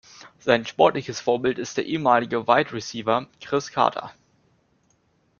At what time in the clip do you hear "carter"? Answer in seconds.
3.71-4.11